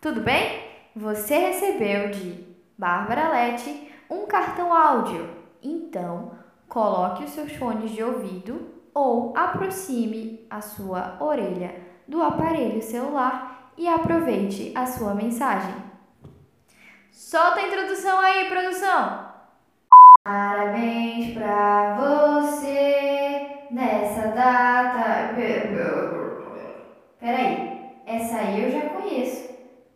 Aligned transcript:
tudo 0.00 0.22
bem? 0.22 0.64
Você 0.96 1.36
recebeu 1.36 2.10
de 2.10 2.46
Bárbara 2.76 3.28
Lete 3.28 3.92
um 4.08 4.26
cartão 4.26 4.74
áudio. 4.74 5.28
Então, 5.62 6.32
coloque 6.68 7.24
os 7.24 7.30
seus 7.30 7.52
fones 7.52 7.90
de 7.90 8.02
ouvido 8.02 8.74
ou 8.94 9.36
aproxime 9.36 10.46
a 10.48 10.60
sua 10.60 11.16
orelha 11.20 11.74
do 12.08 12.22
aparelho 12.22 12.82
celular 12.82 13.72
e 13.76 13.86
aproveite 13.86 14.72
a 14.74 14.86
sua 14.86 15.14
mensagem. 15.14 15.74
Solta 17.12 17.60
a 17.60 17.66
introdução 17.66 18.18
aí, 18.20 18.48
produção! 18.48 19.28
Parabéns 20.24 21.34
pra 21.34 21.96
você 21.96 23.66
nessa 23.70 24.28
data. 24.28 25.34
Peraí, 27.20 27.80
essa 28.06 28.36
aí 28.36 28.64
eu 28.64 28.70
já 28.70 28.88
conheço. 28.88 29.39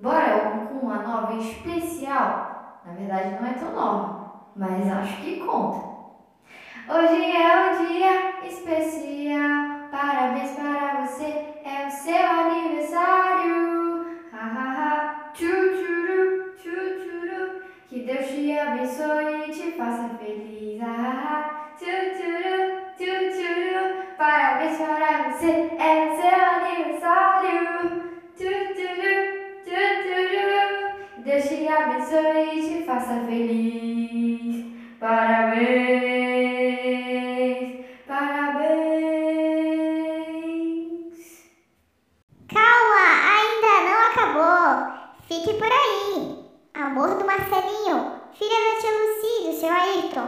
Bora 0.00 0.68
com 0.68 0.86
uma 0.86 1.02
nova 1.02 1.34
especial? 1.34 2.80
Na 2.86 2.92
verdade, 2.92 3.30
não 3.30 3.48
é 3.48 3.52
tão 3.54 3.72
nova, 3.72 4.44
mas 4.54 4.86
acho 4.86 5.22
que 5.22 5.40
conta. 5.40 5.88
Hoje 6.88 7.36
é 7.36 7.72
um 7.72 7.84
dia 7.84 8.46
especial. 8.46 9.88
Parabéns 9.90 10.52
para 10.52 11.04
você, 11.04 11.56
é 11.64 11.88
o 11.88 11.90
seu 11.90 12.14
aniversário. 12.14 14.06
Ha 14.32 14.38
ha 14.38 14.66
ha, 14.78 15.32
tchutchuru, 15.32 16.52
tchutchuru. 16.54 17.62
Que 17.88 18.04
Deus 18.04 18.26
te 18.28 18.56
abençoe 18.56 19.48
e 19.48 19.52
te 19.52 19.72
faça 19.72 20.10
feliz. 20.20 20.80
Ha 20.80 20.86
ha 20.86 21.10
ha, 21.10 21.74
tchutchuru, 21.76 22.94
tchutchuru. 22.96 24.06
Parabéns 24.16 24.78
para 24.78 25.30
você, 25.30 25.76
é 25.76 26.12
o 26.12 26.17
e 32.44 32.62
te 32.62 32.84
faça 32.84 33.24
feliz. 33.26 34.64
Parabéns. 34.98 36.18
Fique 45.28 45.52
por 45.54 45.70
aí. 45.70 46.38
Amor 46.72 47.14
do 47.16 47.26
Marcelinho, 47.26 48.12
filha 48.32 48.56
da 48.64 48.80
tia 48.80 48.90
Lucy 48.90 49.46
do 49.46 49.52
seu 49.52 49.70
Ayrton. 49.70 50.26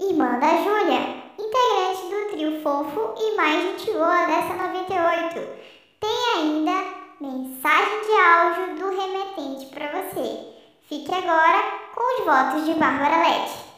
Irmã 0.00 0.38
da 0.38 0.56
Júlia, 0.62 1.00
integrante 1.38 2.08
do 2.08 2.30
trio 2.32 2.62
fofo 2.62 3.14
e 3.18 3.36
mais 3.36 3.62
gente 3.62 3.92
boa 3.92 4.24
dessa 4.24 4.54
98. 4.54 5.48
Tem 6.00 6.34
ainda 6.34 6.82
mensagem 7.20 8.00
de 8.06 8.12
áudio 8.12 8.74
do 8.76 8.88
remetente 8.98 9.66
para 9.66 10.02
você. 10.02 10.46
Fique 10.98 11.14
agora 11.14 11.62
com 11.94 12.18
os 12.18 12.24
votos 12.26 12.64
de 12.66 12.74
Bárbara 12.74 13.18
Lete. 13.18 13.68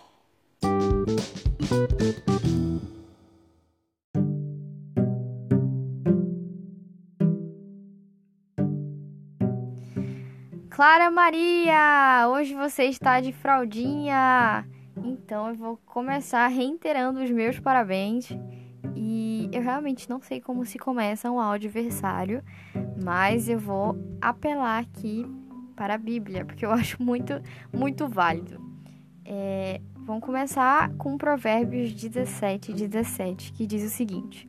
Clara 10.71 11.11
Maria, 11.11 12.27
hoje 12.31 12.55
você 12.55 12.85
está 12.85 13.21
de 13.21 13.35
fraldinha. 13.35 14.67
Então 15.05 15.51
eu 15.51 15.55
vou 15.55 15.77
começar 15.85 16.47
reiterando 16.47 17.23
os 17.23 17.31
meus 17.31 17.61
parabéns. 17.61 18.31
E 18.97 19.51
eu 19.53 19.61
realmente 19.61 20.09
não 20.09 20.23
sei 20.23 20.41
como 20.41 20.65
se 20.65 20.79
começa 20.79 21.31
um 21.31 21.39
audioversário, 21.39 22.43
mas 23.05 23.47
eu 23.47 23.59
vou 23.59 23.95
apelar 24.23 24.79
aqui 24.79 25.27
para 25.81 25.95
a 25.95 25.99
Bíblia, 25.99 26.45
porque 26.45 26.67
eu 26.67 26.71
acho 26.77 27.03
muito, 27.03 27.41
muito 27.73 28.07
válido. 28.07 28.61
É, 29.25 29.81
vamos 29.97 30.23
começar 30.23 30.93
com 30.97 31.17
Provérbios 31.17 31.95
17, 31.95 32.75
17, 32.75 33.55
que 33.55 33.67
diz 33.67 33.83
o 33.83 33.89
seguinte: 33.89 34.47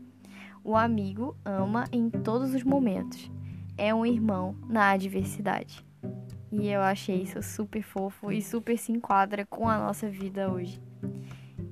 O 0.62 0.76
amigo 0.76 1.38
ama 1.46 1.86
em 1.90 2.10
todos 2.10 2.54
os 2.54 2.66
momentos, 2.66 3.32
é 3.78 3.96
um 3.96 4.06
irmão 4.06 4.58
na 4.68 4.90
adversidade. 4.90 5.86
E 6.52 6.68
eu 6.68 6.82
achei 6.82 7.22
isso 7.22 7.42
super 7.42 7.82
fofo 7.82 8.30
e 8.30 8.42
super 8.42 8.78
se 8.78 8.92
enquadra 8.92 9.46
com 9.46 9.70
a 9.70 9.78
nossa 9.78 10.10
vida 10.10 10.52
hoje. 10.52 10.82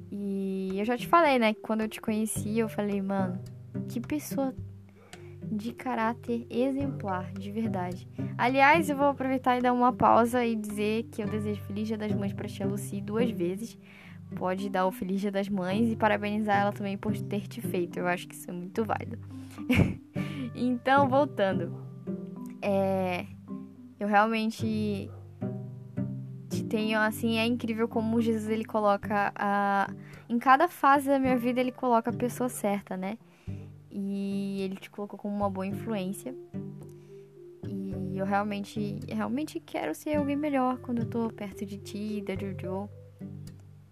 E 0.10 0.72
eu 0.80 0.86
já 0.86 0.98
te 0.98 1.06
falei, 1.06 1.38
né, 1.38 1.54
que 1.54 1.60
quando 1.60 1.82
eu 1.82 1.90
te 1.90 2.00
conheci, 2.00 2.58
eu 2.58 2.70
falei, 2.70 3.02
mano, 3.02 3.38
que 3.90 4.00
pessoa 4.00 4.56
de 5.52 5.74
caráter 5.74 6.46
exemplar, 6.50 7.32
de 7.34 7.52
verdade. 7.52 8.08
Aliás, 8.38 8.90
eu 8.90 8.96
vou 8.96 9.08
aproveitar 9.08 9.58
e 9.58 9.62
dar 9.62 9.74
uma 9.74 9.92
pausa 9.92 10.46
e 10.46 10.56
dizer 10.56 11.04
que 11.12 11.22
eu 11.22 11.28
desejo 11.28 11.62
Feliz 11.64 11.88
Dia 11.88 11.98
das 11.98 12.14
Mães 12.14 12.34
para 12.34 12.48
Tia 12.48 12.68
Lucy 12.68 13.02
duas 13.02 13.30
vezes. 13.32 13.78
Pode 14.36 14.70
dar 14.70 14.86
o 14.86 14.92
Feliz 14.92 15.20
Dia 15.20 15.32
das 15.32 15.50
Mães 15.50 15.92
e 15.92 15.96
parabenizar 15.96 16.62
ela 16.62 16.72
também 16.72 16.98
por 16.98 17.18
ter 17.18 17.48
te 17.48 17.62
feito. 17.62 17.98
Eu 17.98 18.08
acho 18.08 18.28
que 18.28 18.36
isso 18.36 18.50
é 18.50 18.54
muito 18.54 18.86
válido. 18.86 19.18
então, 20.54 21.10
voltando. 21.10 21.84
É, 22.62 23.26
eu 24.00 24.08
realmente 24.08 25.10
tenho 26.70 27.00
assim, 27.00 27.40
é 27.40 27.46
incrível 27.46 27.88
como 27.88 28.22
Jesus 28.22 28.48
ele 28.50 28.64
coloca 28.64 29.34
a 29.36 29.92
em 30.30 30.38
cada 30.38 30.68
fase 30.68 31.08
da 31.08 31.18
minha 31.18 31.36
vida 31.36 31.60
ele 31.60 31.72
coloca 31.72 32.12
a 32.12 32.14
pessoa 32.14 32.48
certa, 32.48 32.96
né? 32.96 33.18
E 33.92 34.62
ele 34.62 34.76
te 34.76 34.90
colocou 34.90 35.18
como 35.18 35.36
uma 35.36 35.50
boa 35.50 35.66
influência. 35.66 36.36
E 37.68 38.18
eu 38.18 38.26
realmente, 38.26 39.00
realmente 39.08 39.60
quero 39.60 39.94
ser 39.96 40.16
alguém 40.16 40.36
melhor 40.36 40.78
quando 40.80 41.00
eu 41.00 41.06
tô 41.06 41.30
perto 41.30 41.66
de 41.66 41.78
ti, 41.78 42.22
da 42.22 42.36
Jojo. 42.36 42.90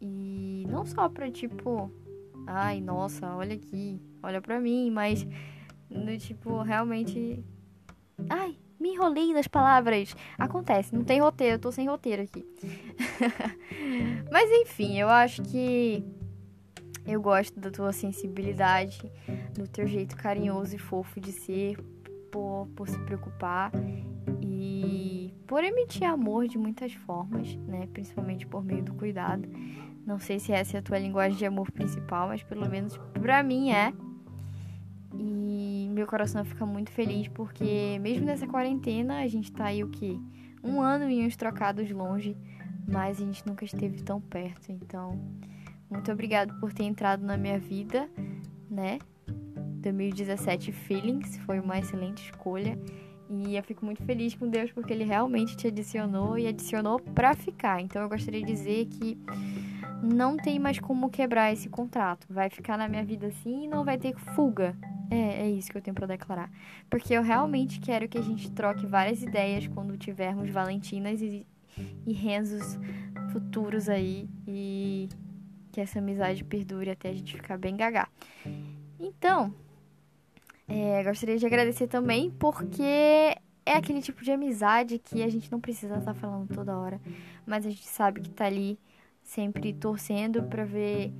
E 0.01 0.65
não 0.69 0.85
só 0.85 1.09
pra 1.09 1.31
tipo, 1.31 1.91
ai, 2.45 2.79
nossa, 2.79 3.35
olha 3.35 3.55
aqui, 3.55 3.99
olha 4.21 4.41
pra 4.41 4.59
mim, 4.59 4.91
mas 4.91 5.27
no 5.89 6.17
tipo, 6.17 6.61
realmente, 6.61 7.43
ai, 8.29 8.57
me 8.79 8.89
enrolei 8.89 9.33
nas 9.33 9.47
palavras. 9.47 10.15
Acontece, 10.37 10.93
não 10.93 11.03
tem 11.03 11.19
roteiro, 11.19 11.55
eu 11.55 11.59
tô 11.59 11.71
sem 11.71 11.87
roteiro 11.87 12.21
aqui. 12.21 12.45
Mas 14.31 14.49
enfim, 14.51 14.97
eu 14.99 15.09
acho 15.09 15.41
que 15.43 16.03
eu 17.07 17.21
gosto 17.21 17.59
da 17.59 17.71
tua 17.71 17.93
sensibilidade, 17.93 19.11
do 19.53 19.67
teu 19.67 19.87
jeito 19.87 20.15
carinhoso 20.17 20.75
e 20.75 20.79
fofo 20.79 21.19
de 21.19 21.31
ser, 21.31 21.77
por, 22.29 22.67
por 22.75 22.89
se 22.89 22.99
preocupar 22.99 23.71
e 24.41 25.33
por 25.47 25.63
emitir 25.63 26.03
amor 26.03 26.47
de 26.47 26.57
muitas 26.57 26.93
formas, 26.93 27.55
né? 27.55 27.87
Principalmente 27.93 28.45
por 28.45 28.63
meio 28.63 28.83
do 28.83 28.93
cuidado. 28.93 29.47
Não 30.05 30.19
sei 30.19 30.39
se 30.39 30.51
essa 30.51 30.77
é 30.77 30.79
a 30.79 30.83
tua 30.83 30.99
linguagem 30.99 31.37
de 31.37 31.45
amor 31.45 31.71
principal, 31.71 32.27
mas 32.27 32.43
pelo 32.43 32.69
menos 32.69 32.97
pra 33.21 33.41
mim 33.41 33.71
é. 33.71 33.93
E 35.17 35.89
meu 35.91 36.05
coração 36.05 36.43
fica 36.43 36.65
muito 36.65 36.91
feliz 36.91 37.27
porque, 37.29 37.97
mesmo 38.01 38.25
nessa 38.25 38.45
quarentena, 38.45 39.19
a 39.19 39.27
gente 39.27 39.51
tá 39.51 39.65
aí 39.65 39.83
o 39.83 39.87
que? 39.87 40.19
Um 40.63 40.81
ano 40.81 41.09
e 41.09 41.25
uns 41.25 41.35
trocados 41.35 41.89
longe, 41.89 42.35
mas 42.87 43.21
a 43.21 43.25
gente 43.25 43.45
nunca 43.47 43.63
esteve 43.63 44.01
tão 44.03 44.19
perto. 44.19 44.71
Então, 44.71 45.19
muito 45.89 46.11
obrigado 46.11 46.59
por 46.59 46.73
ter 46.73 46.83
entrado 46.83 47.25
na 47.25 47.37
minha 47.37 47.59
vida, 47.59 48.09
né? 48.69 48.99
2017 49.81 50.71
Feelings 50.71 51.37
foi 51.39 51.59
uma 51.59 51.79
excelente 51.79 52.23
escolha. 52.23 52.77
E 53.29 53.57
eu 53.57 53.63
fico 53.63 53.83
muito 53.83 54.03
feliz 54.03 54.35
com 54.35 54.49
Deus 54.49 54.71
porque 54.71 54.93
Ele 54.93 55.03
realmente 55.03 55.55
te 55.55 55.67
adicionou 55.67 56.37
e 56.37 56.47
adicionou 56.47 56.99
pra 56.99 57.33
ficar. 57.33 57.81
Então 57.81 58.01
eu 58.01 58.09
gostaria 58.09 58.41
de 58.41 58.47
dizer 58.47 58.85
que 58.85 59.17
não 60.01 60.37
tem 60.37 60.59
mais 60.59 60.79
como 60.79 61.09
quebrar 61.09 61.51
esse 61.51 61.67
contrato. 61.69 62.25
Vai 62.29 62.49
ficar 62.49 62.77
na 62.77 62.87
minha 62.87 63.03
vida 63.03 63.27
assim 63.27 63.65
e 63.65 63.67
não 63.67 63.83
vai 63.83 63.97
ter 63.97 64.15
fuga. 64.15 64.75
É, 65.09 65.45
é 65.45 65.49
isso 65.49 65.71
que 65.71 65.77
eu 65.77 65.81
tenho 65.81 65.95
para 65.95 66.07
declarar. 66.07 66.49
Porque 66.89 67.13
eu 67.13 67.21
realmente 67.21 67.79
quero 67.79 68.07
que 68.07 68.17
a 68.17 68.21
gente 68.21 68.51
troque 68.51 68.85
várias 68.85 69.21
ideias 69.21 69.67
quando 69.67 69.97
tivermos 69.97 70.49
Valentinas 70.49 71.21
e, 71.21 71.45
e 72.05 72.13
Renzos 72.13 72.79
futuros 73.31 73.89
aí. 73.89 74.29
E 74.47 75.09
que 75.77 75.81
essa 75.81 75.99
amizade 75.99 76.43
perdure 76.43 76.89
até 76.89 77.09
a 77.09 77.13
gente 77.13 77.35
ficar 77.35 77.55
bem 77.55 77.77
gagá. 77.77 78.07
Então, 78.99 79.53
é, 80.67 81.03
gostaria 81.03 81.37
de 81.37 81.45
agradecer 81.45 81.85
também 81.85 82.31
porque 82.31 82.81
é 82.81 83.73
aquele 83.75 84.01
tipo 84.01 84.23
de 84.23 84.31
amizade 84.31 84.97
que 84.97 85.21
a 85.21 85.29
gente 85.29 85.51
não 85.51 85.61
precisa 85.61 85.97
estar 85.97 86.15
falando 86.15 86.51
toda 86.51 86.75
hora, 86.75 86.99
mas 87.45 87.63
a 87.63 87.69
gente 87.69 87.87
sabe 87.87 88.21
que 88.21 88.29
tá 88.31 88.45
ali 88.45 88.79
sempre 89.21 89.71
torcendo 89.71 90.41
para 90.41 90.65
ver 90.65 91.13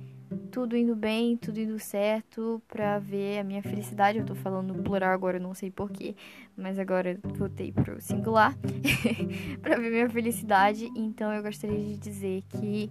tudo 0.50 0.76
indo 0.76 0.96
bem, 0.96 1.36
tudo 1.36 1.60
indo 1.60 1.78
certo, 1.78 2.60
pra 2.66 2.98
ver 2.98 3.38
a 3.38 3.44
minha 3.44 3.62
felicidade. 3.62 4.18
Eu 4.18 4.26
tô 4.26 4.34
falando 4.34 4.74
plural 4.82 5.12
agora, 5.12 5.38
não 5.38 5.54
sei 5.54 5.70
porquê, 5.70 6.16
mas 6.56 6.80
agora 6.80 7.16
voltei 7.22 7.70
pro 7.70 8.00
singular 8.00 8.58
pra 9.62 9.76
ver 9.76 9.88
minha 9.88 10.10
felicidade. 10.10 10.90
Então 10.96 11.32
eu 11.32 11.44
gostaria 11.44 11.78
de 11.78 11.96
dizer 11.96 12.42
que 12.48 12.90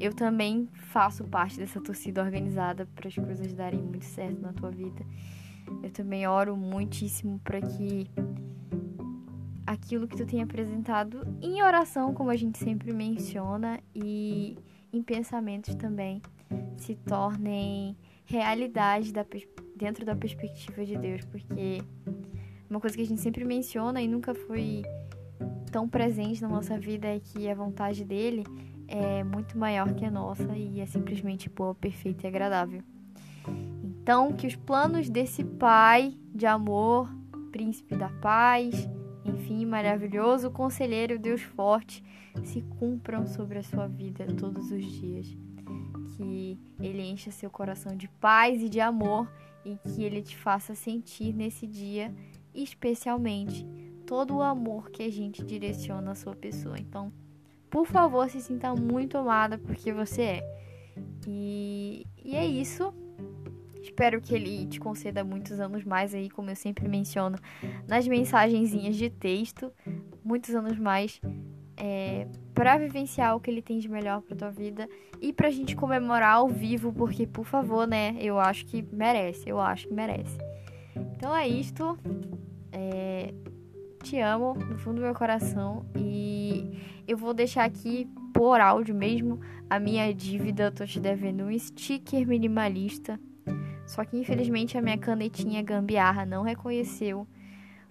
eu 0.00 0.14
também 0.14 0.68
faço 0.72 1.24
parte 1.24 1.58
dessa 1.58 1.80
torcida 1.80 2.22
organizada 2.22 2.86
para 2.94 3.08
as 3.08 3.14
coisas 3.14 3.52
darem 3.52 3.80
muito 3.80 4.04
certo 4.04 4.40
na 4.40 4.52
tua 4.52 4.70
vida. 4.70 5.04
Eu 5.82 5.90
também 5.90 6.26
oro 6.26 6.56
muitíssimo 6.56 7.40
para 7.40 7.60
que 7.60 8.08
aquilo 9.66 10.08
que 10.08 10.16
tu 10.16 10.24
tem 10.24 10.42
apresentado 10.42 11.26
em 11.42 11.62
oração, 11.62 12.14
como 12.14 12.30
a 12.30 12.36
gente 12.36 12.58
sempre 12.58 12.92
menciona, 12.92 13.78
e 13.94 14.56
em 14.92 15.02
pensamentos 15.02 15.74
também 15.74 16.22
se 16.76 16.94
tornem 16.94 17.96
realidade 18.24 19.12
da, 19.12 19.26
dentro 19.76 20.06
da 20.06 20.16
perspectiva 20.16 20.84
de 20.84 20.96
Deus, 20.96 21.24
porque 21.26 21.82
uma 22.70 22.80
coisa 22.80 22.96
que 22.96 23.02
a 23.02 23.06
gente 23.06 23.20
sempre 23.20 23.44
menciona 23.44 24.00
e 24.00 24.08
nunca 24.08 24.34
foi 24.34 24.82
tão 25.70 25.88
presente 25.88 26.40
na 26.40 26.48
nossa 26.48 26.78
vida 26.78 27.06
é 27.06 27.20
que 27.20 27.48
a 27.48 27.54
vontade 27.54 28.04
dele 28.04 28.44
é 28.88 29.22
muito 29.22 29.58
maior 29.58 29.92
que 29.94 30.04
a 30.04 30.10
nossa 30.10 30.56
e 30.56 30.80
é 30.80 30.86
simplesmente 30.86 31.48
boa, 31.50 31.74
perfeita 31.74 32.26
e 32.26 32.28
agradável. 32.28 32.82
Então, 33.84 34.32
que 34.32 34.46
os 34.46 34.56
planos 34.56 35.10
desse 35.10 35.44
Pai 35.44 36.16
de 36.34 36.46
amor, 36.46 37.08
príncipe 37.52 37.94
da 37.94 38.08
paz, 38.08 38.88
enfim, 39.24 39.66
maravilhoso 39.66 40.50
conselheiro, 40.50 41.18
Deus 41.18 41.42
forte, 41.42 42.02
se 42.42 42.62
cumpram 42.78 43.26
sobre 43.26 43.58
a 43.58 43.62
sua 43.62 43.86
vida 43.86 44.26
todos 44.38 44.70
os 44.70 44.84
dias. 44.84 45.26
Que 46.16 46.58
ele 46.80 47.02
encha 47.02 47.30
seu 47.30 47.50
coração 47.50 47.94
de 47.94 48.08
paz 48.08 48.62
e 48.62 48.68
de 48.68 48.80
amor 48.80 49.30
e 49.64 49.76
que 49.76 50.02
ele 50.02 50.22
te 50.22 50.36
faça 50.36 50.74
sentir 50.74 51.34
nesse 51.34 51.66
dia, 51.66 52.14
especialmente, 52.54 53.66
todo 54.06 54.36
o 54.36 54.42
amor 54.42 54.90
que 54.90 55.02
a 55.02 55.10
gente 55.10 55.44
direciona 55.44 56.12
à 56.12 56.14
sua 56.14 56.34
pessoa. 56.34 56.78
Então, 56.78 57.12
por 57.70 57.86
favor, 57.86 58.28
se 58.28 58.40
sinta 58.40 58.74
muito 58.74 59.18
amada 59.18 59.58
porque 59.58 59.92
você 59.92 60.22
é. 60.22 60.58
E, 61.26 62.06
e 62.24 62.36
é 62.36 62.46
isso. 62.46 62.92
Espero 63.82 64.20
que 64.20 64.34
ele 64.34 64.66
te 64.66 64.78
conceda 64.78 65.24
muitos 65.24 65.60
anos 65.60 65.84
mais 65.84 66.14
aí, 66.14 66.28
como 66.28 66.50
eu 66.50 66.56
sempre 66.56 66.86
menciono 66.88 67.38
nas 67.86 68.06
mensagenzinhas 68.06 68.96
de 68.96 69.08
texto, 69.08 69.72
muitos 70.22 70.54
anos 70.54 70.78
mais 70.78 71.20
é, 71.76 72.26
para 72.54 72.76
vivenciar 72.76 73.36
o 73.36 73.40
que 73.40 73.50
ele 73.50 73.62
tem 73.62 73.78
de 73.78 73.88
melhor 73.88 74.20
para 74.20 74.36
tua 74.36 74.50
vida 74.50 74.88
e 75.20 75.32
pra 75.32 75.50
gente 75.50 75.76
comemorar 75.76 76.34
ao 76.34 76.48
vivo, 76.48 76.92
porque 76.92 77.26
por 77.26 77.44
favor, 77.44 77.86
né, 77.86 78.16
eu 78.20 78.38
acho 78.38 78.66
que 78.66 78.82
merece, 78.92 79.48
eu 79.48 79.60
acho 79.60 79.88
que 79.88 79.94
merece. 79.94 80.36
Então 81.16 81.34
é 81.34 81.46
isto. 81.46 81.96
É, 82.72 83.32
te 84.02 84.18
amo 84.20 84.54
no 84.54 84.78
fundo 84.78 84.96
do 84.96 85.02
meu 85.02 85.14
coração 85.14 85.84
e 85.96 86.27
eu 87.08 87.16
vou 87.16 87.32
deixar 87.32 87.64
aqui 87.64 88.06
por 88.34 88.60
áudio 88.60 88.94
mesmo 88.94 89.40
a 89.68 89.80
minha 89.80 90.12
dívida. 90.12 90.64
Eu 90.64 90.72
tô 90.72 90.84
te 90.84 91.00
devendo 91.00 91.44
um 91.44 91.58
sticker 91.58 92.26
minimalista. 92.28 93.18
Só 93.86 94.04
que 94.04 94.18
infelizmente 94.18 94.76
a 94.76 94.82
minha 94.82 94.98
canetinha 94.98 95.62
gambiarra 95.62 96.26
não 96.26 96.42
reconheceu 96.42 97.26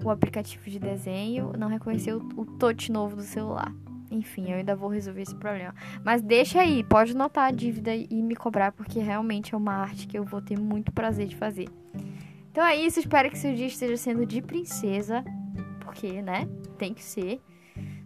o 0.04 0.12
aplicativo 0.12 0.70
de 0.70 0.78
desenho, 0.78 1.52
não 1.58 1.68
reconheceu 1.68 2.20
o 2.36 2.46
touch 2.46 2.92
novo 2.92 3.16
do 3.16 3.24
celular. 3.24 3.74
Enfim, 4.12 4.52
eu 4.52 4.58
ainda 4.58 4.76
vou 4.76 4.88
resolver 4.88 5.24
esse 5.24 5.36
problema. 5.36 5.74
Mas 6.04 6.22
deixa 6.22 6.62
aí, 6.62 6.84
pode 6.84 7.16
notar 7.16 7.50
a 7.50 7.52
dívida 7.52 7.96
e 7.96 8.22
me 8.22 8.36
cobrar, 8.36 8.72
porque 8.72 9.00
realmente 9.00 9.56
é 9.56 9.58
uma 9.58 9.74
arte 9.74 10.08
que 10.08 10.18
eu 10.18 10.24
vou 10.24 10.40
ter 10.40 10.58
muito 10.58 10.92
prazer 10.92 11.28
de 11.28 11.36
fazer. 11.36 11.68
Então 12.52 12.64
é 12.64 12.76
isso, 12.76 13.00
espero 13.00 13.32
que 13.32 13.38
seu 13.38 13.54
dia 13.56 13.66
esteja 13.66 13.98
sendo 13.98 14.26
de 14.26 14.42
princesa, 14.42 15.26
porque, 15.82 16.22
né, 16.22 16.48
tem 16.78 16.94
que 16.94 17.04
ser. 17.04 17.42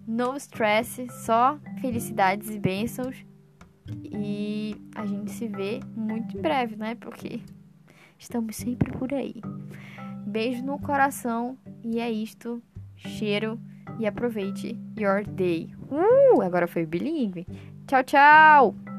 No 0.07 0.35
stress, 0.37 1.07
só 1.25 1.57
felicidades 1.79 2.49
e 2.49 2.59
bênçãos. 2.59 3.25
E 4.03 4.75
a 4.95 5.05
gente 5.05 5.31
se 5.31 5.47
vê 5.47 5.79
muito 5.95 6.37
em 6.37 6.41
breve, 6.41 6.75
né? 6.75 6.95
Porque 6.95 7.41
estamos 8.17 8.55
sempre 8.55 8.91
por 8.91 9.13
aí. 9.13 9.41
Beijo 10.25 10.63
no 10.63 10.79
coração 10.79 11.57
e 11.83 11.99
é 11.99 12.11
isto. 12.11 12.61
Cheiro 12.95 13.59
e 13.99 14.05
aproveite 14.05 14.79
your 14.97 15.23
day. 15.23 15.73
Uh, 15.89 16.41
agora 16.41 16.67
foi 16.67 16.85
bilíngue. 16.85 17.47
Tchau, 17.87 18.03
tchau! 18.03 18.90